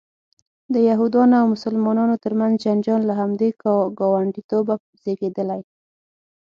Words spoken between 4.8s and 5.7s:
زیږېدلی.